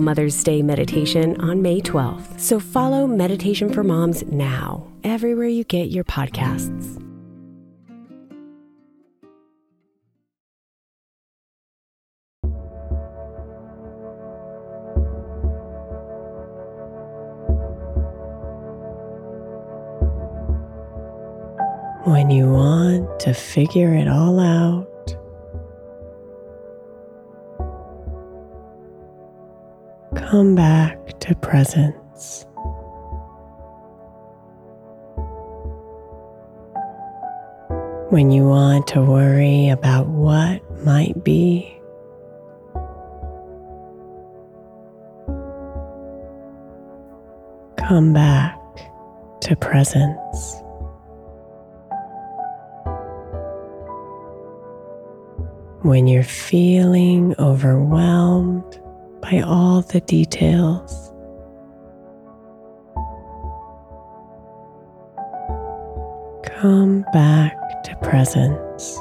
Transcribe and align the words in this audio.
Mother's 0.00 0.44
Day 0.44 0.62
meditation 0.62 1.40
on 1.40 1.62
May 1.62 1.80
12th. 1.80 2.38
So 2.38 2.60
follow 2.60 3.06
Meditation 3.06 3.72
for 3.72 3.82
Moms 3.82 4.24
now, 4.26 4.86
everywhere 5.04 5.48
you 5.48 5.64
get 5.64 5.90
your 5.90 6.04
podcasts. 6.04 6.98
When 22.04 22.30
you 22.30 22.50
want 22.50 23.20
to 23.20 23.32
figure 23.32 23.94
it 23.94 24.08
all 24.08 24.40
out, 24.40 24.89
come 30.30 30.54
back 30.54 31.18
to 31.18 31.34
presence. 31.34 32.46
When 38.10 38.30
you 38.30 38.44
want 38.44 38.86
to 38.88 39.02
worry 39.02 39.70
about 39.70 40.06
what 40.06 40.62
might 40.84 41.24
be, 41.24 41.76
come 47.76 48.12
back 48.12 48.56
to 49.40 49.56
presence. 49.56 50.54
When 55.82 56.06
you're 56.06 56.22
feeling 56.22 57.34
overwhelmed 57.40 58.79
by 59.30 59.40
all 59.40 59.80
the 59.82 60.00
details, 60.00 61.12
come 66.42 67.04
back 67.12 67.56
to 67.84 67.96
presence. 68.02 68.98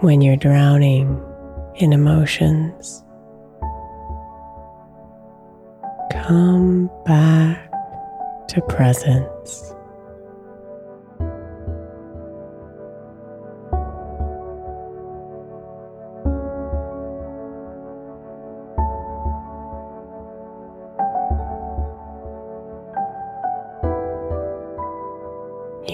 When 0.00 0.22
you're 0.22 0.36
drowning 0.36 1.22
in 1.74 1.92
emotions, 1.92 3.04
come 6.10 6.90
back 7.04 7.70
to 8.48 8.62
presence. 8.62 9.69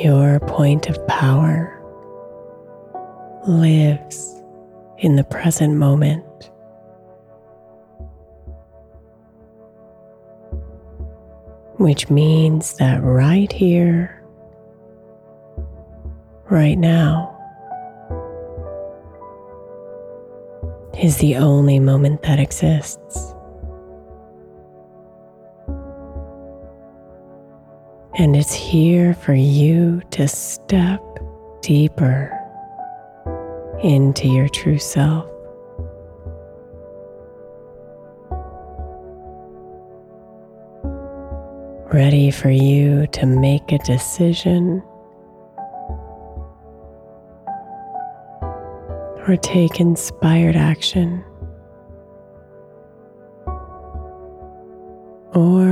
Your 0.06 0.39
point 0.39 0.89
of 0.89 1.05
power 1.09 1.83
lives 3.44 4.41
in 4.99 5.17
the 5.17 5.25
present 5.25 5.75
moment. 5.75 6.25
Which 11.78 12.09
means 12.09 12.75
that 12.75 13.03
right 13.03 13.50
here, 13.50 14.22
right 16.50 16.78
now, 16.78 17.33
is 21.03 21.16
the 21.16 21.34
only 21.34 21.81
moment 21.81 22.22
that 22.22 22.39
exists. 22.39 23.34
And 28.19 28.34
it's 28.34 28.54
here 28.54 29.12
for 29.12 29.34
you 29.34 30.00
to 30.12 30.27
step 30.27 31.03
deeper 31.60 32.32
into 33.83 34.27
your 34.27 34.48
true 34.48 34.78
self. 34.78 35.30
Ready 41.92 42.30
for 42.30 42.48
you 42.48 43.07
to 43.09 43.27
make 43.27 43.71
a 43.71 43.78
decision 43.78 44.83
or 49.28 49.36
take 49.42 49.78
inspired 49.78 50.57
action 50.57 51.22
or 55.34 55.66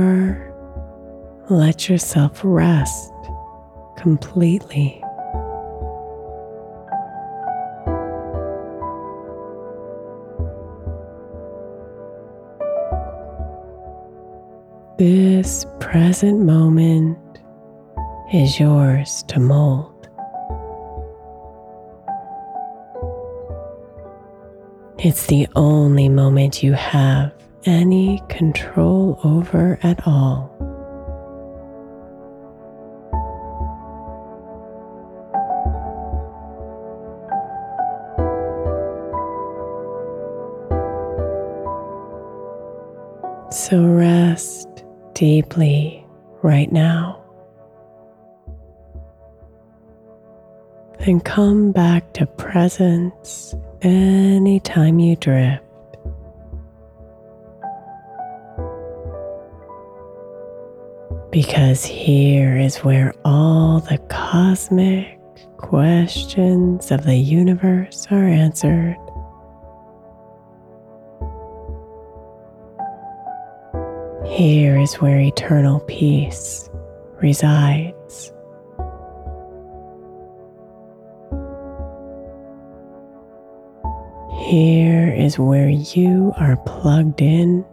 let 1.55 1.87
yourself 1.87 2.41
rest 2.43 3.13
completely. 3.97 5.01
This 14.97 15.65
present 15.79 16.41
moment 16.41 17.17
is 18.33 18.59
yours 18.59 19.23
to 19.27 19.39
mold. 19.39 20.09
It's 24.97 25.27
the 25.27 25.47
only 25.55 26.09
moment 26.09 26.63
you 26.63 26.73
have 26.73 27.33
any 27.65 28.21
control 28.29 29.19
over 29.23 29.77
at 29.83 30.07
all. 30.07 30.54
So 43.67 43.83
rest 43.83 44.85
deeply 45.15 46.05
right 46.43 46.71
now. 46.71 47.19
And 50.99 51.25
come 51.25 51.71
back 51.71 52.13
to 52.13 52.27
presence 52.27 53.55
anytime 53.81 54.99
you 54.99 55.15
drift. 55.15 55.63
Because 61.31 61.83
here 61.83 62.57
is 62.57 62.77
where 62.83 63.15
all 63.25 63.79
the 63.79 63.97
cosmic 64.09 65.19
questions 65.57 66.91
of 66.91 67.03
the 67.03 67.15
universe 67.15 68.05
are 68.11 68.27
answered. 68.27 68.95
Here 74.35 74.77
is 74.77 74.95
where 74.95 75.17
eternal 75.17 75.79
peace 75.79 76.69
resides. 77.21 78.33
Here 84.49 85.13
is 85.13 85.39
where 85.39 85.69
you 85.69 86.33
are 86.35 86.57
plugged 86.65 87.21
in 87.21 87.63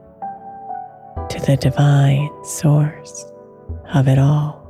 to 1.31 1.41
the 1.41 1.56
divine 1.61 2.31
source 2.44 3.25
of 3.93 4.06
it 4.06 4.20
all. 4.20 4.62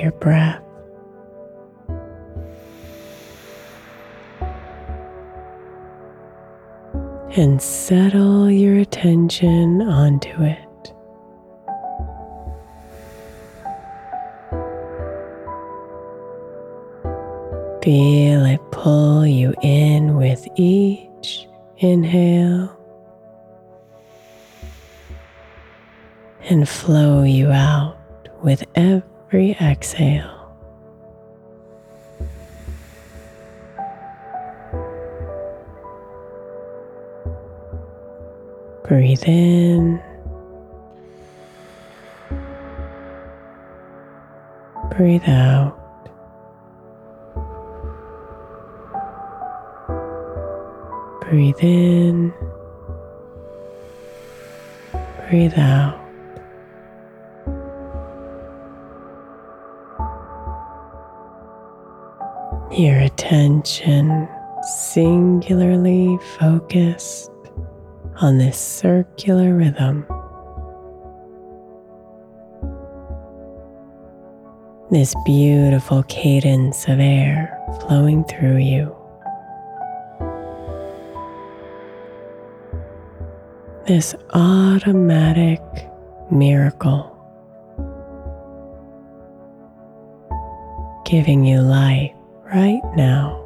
Your 0.00 0.12
breath. 0.12 0.62
And 7.36 7.62
settle 7.62 8.50
your 8.50 8.78
attention 8.78 9.82
onto 9.82 10.42
it. 10.42 10.66
Feel 17.82 18.44
it 18.44 18.60
pull 18.72 19.26
you 19.26 19.54
in 19.62 20.16
with 20.16 20.46
each 20.56 21.46
inhale 21.78 22.76
and 26.42 26.68
flow 26.68 27.22
you 27.22 27.50
out 27.50 27.96
with 28.42 28.64
every 28.74 29.19
exhale. 29.60 30.36
Breathe 38.88 39.22
in. 39.24 40.02
Breathe 44.96 45.22
out. 45.28 45.76
Breathe 51.22 51.54
in. 51.60 52.34
Breathe 55.28 55.56
out. 55.56 55.99
Your 62.80 62.98
attention 62.98 64.26
singularly 64.62 66.18
focused 66.38 67.30
on 68.22 68.38
this 68.38 68.58
circular 68.58 69.54
rhythm. 69.54 70.06
This 74.90 75.14
beautiful 75.26 76.04
cadence 76.04 76.88
of 76.88 77.00
air 77.00 77.54
flowing 77.82 78.24
through 78.24 78.56
you. 78.56 78.96
This 83.86 84.14
automatic 84.32 85.60
miracle 86.30 87.14
giving 91.04 91.44
you 91.44 91.60
life 91.60 92.14
right 92.52 92.82
now. 92.96 93.39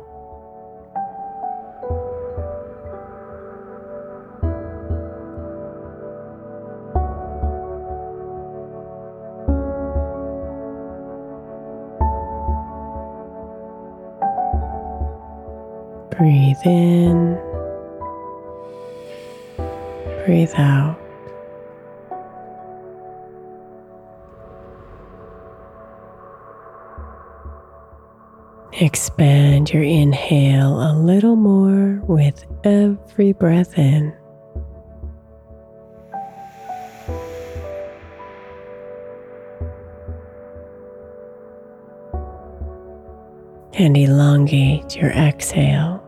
Expand 28.94 29.72
your 29.72 29.82
inhale 29.82 30.80
a 30.80 30.94
little 30.94 31.34
more 31.34 32.00
with 32.06 32.46
every 32.62 33.32
breath 33.32 33.76
in. 33.76 34.14
And 43.72 43.96
elongate 43.96 44.94
your 44.94 45.10
exhale 45.10 46.00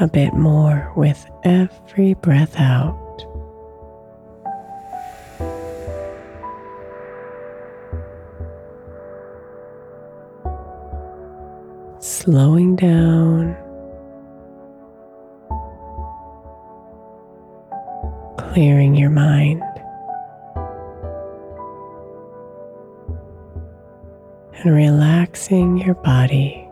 a 0.00 0.08
bit 0.08 0.34
more 0.34 0.92
with 0.96 1.24
every 1.44 2.14
breath 2.14 2.58
out. 2.58 3.09
Slowing 12.20 12.76
down, 12.76 13.56
clearing 18.36 18.94
your 18.94 19.08
mind, 19.08 19.62
and 24.52 24.74
relaxing 24.74 25.78
your 25.78 25.94
body. 25.94 26.69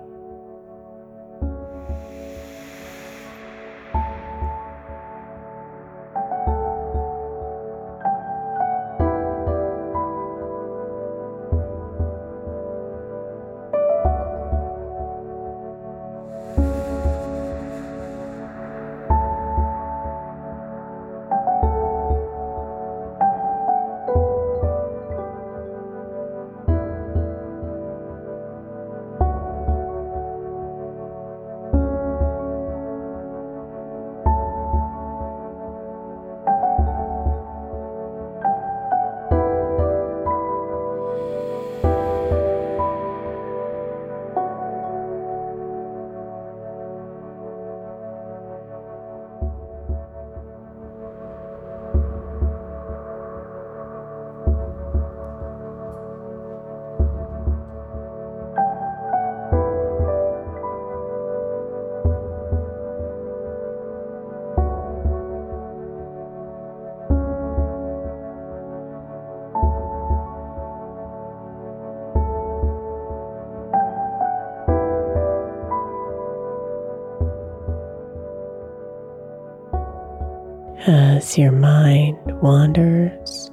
As 80.90 81.37
your 81.37 81.52
mind 81.52 82.16
wanders, 82.40 83.50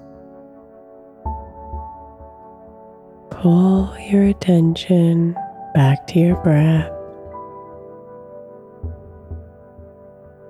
pull 3.30 3.94
your 4.00 4.24
attention 4.24 5.36
back 5.74 6.08
to 6.08 6.20
your 6.22 6.38
breath 6.38 6.89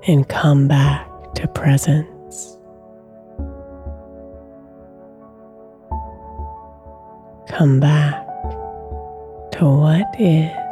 and 0.08 0.30
come 0.30 0.68
back 0.68 1.10
to 1.34 1.48
presence. 1.48 2.60
Come 7.48 7.80
back 7.80 8.28
to 9.54 9.66
what 9.66 10.06
is. 10.20 10.65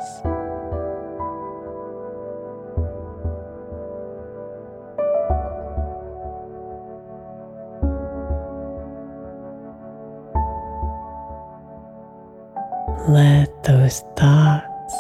Let 13.08 13.64
those 13.64 14.00
thoughts 14.16 14.96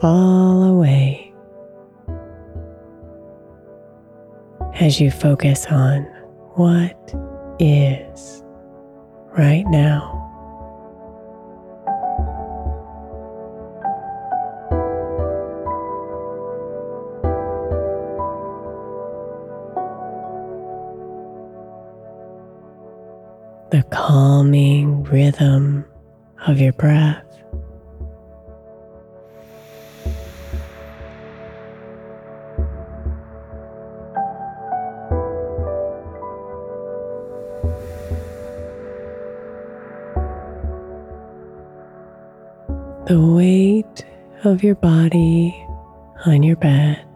fall 0.00 0.62
away 0.62 1.34
as 4.74 5.00
you 5.00 5.10
focus 5.10 5.66
on 5.66 6.04
what 6.54 7.14
is 7.58 8.44
right 9.36 9.64
now. 9.66 10.14
The 23.70 23.82
calming 23.90 25.02
rhythm 25.02 25.77
of 26.48 26.58
your 26.58 26.72
breath. 26.72 27.22
The 43.06 43.20
weight 43.20 44.04
of 44.44 44.62
your 44.62 44.74
body 44.74 45.54
on 46.24 46.42
your 46.42 46.56
bed. 46.56 47.07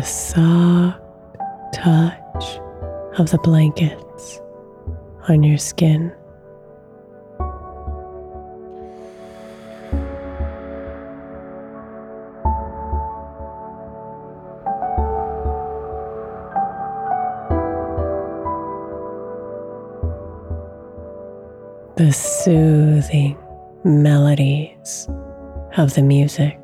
The 0.00 0.06
soft 0.06 0.98
touch 1.74 2.58
of 3.18 3.30
the 3.30 3.38
blankets 3.42 4.40
on 5.28 5.42
your 5.42 5.58
skin. 5.58 6.10
The 21.96 22.10
soothing 22.10 23.36
melodies 23.84 25.06
of 25.76 25.92
the 25.92 26.02
music. 26.02 26.59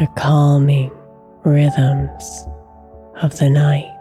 The 0.00 0.06
calming 0.16 0.90
rhythms 1.44 2.46
of 3.20 3.38
the 3.38 3.50
night. 3.50 3.99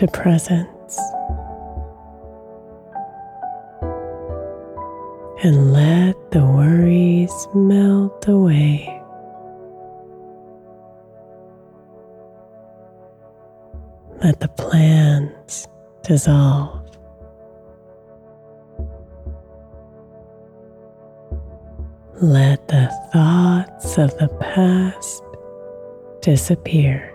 To 0.00 0.08
presence 0.08 0.98
and 5.42 5.74
let 5.74 6.14
the 6.30 6.42
worries 6.42 7.46
melt 7.54 8.26
away. 8.26 8.98
Let 14.24 14.40
the 14.40 14.48
plans 14.48 15.68
dissolve. 16.02 16.80
Let 22.22 22.66
the 22.68 22.88
thoughts 23.12 23.98
of 23.98 24.16
the 24.16 24.28
past 24.40 25.22
disappear. 26.22 27.09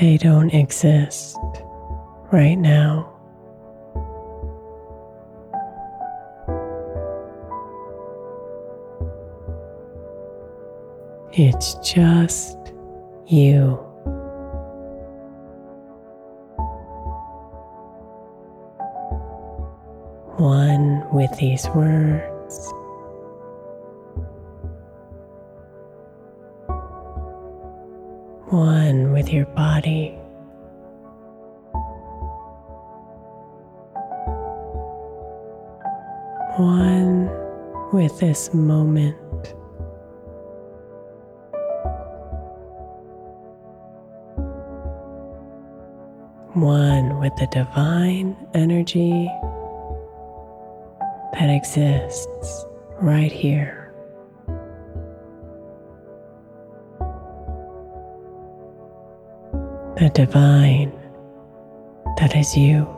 They 0.00 0.16
don't 0.16 0.50
exist 0.50 1.36
right 2.30 2.54
now. 2.54 3.12
It's 11.32 11.74
just 11.82 12.56
you. 13.26 13.72
One 20.36 21.12
with 21.12 21.36
these 21.38 21.66
words 21.70 22.37
one 28.58 29.12
with 29.12 29.32
your 29.32 29.46
body. 29.46 30.10
One 36.56 37.30
with 37.92 38.18
this 38.18 38.52
moment. 38.52 39.16
One 46.54 47.20
with 47.20 47.34
the 47.36 47.46
divine 47.52 48.36
energy 48.54 49.30
that 51.34 51.48
exists 51.48 52.64
right 53.00 53.30
here. 53.30 53.77
Divine 60.08 60.92
that 62.18 62.34
is 62.34 62.56
you. 62.56 62.97